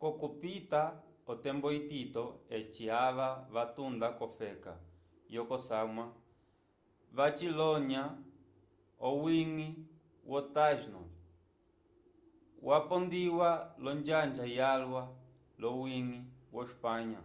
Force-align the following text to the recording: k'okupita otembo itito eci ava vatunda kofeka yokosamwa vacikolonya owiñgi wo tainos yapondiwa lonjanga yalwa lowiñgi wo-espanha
k'okupita 0.00 0.80
otembo 1.32 1.68
itito 1.80 2.24
eci 2.56 2.84
ava 3.06 3.28
vatunda 3.54 4.08
kofeka 4.18 4.72
yokosamwa 5.34 6.04
vacikolonya 7.16 8.02
owiñgi 9.08 9.68
wo 10.30 10.40
tainos 10.54 11.10
yapondiwa 12.68 13.50
lonjanga 13.84 14.44
yalwa 14.58 15.02
lowiñgi 15.62 16.20
wo-espanha 16.54 17.20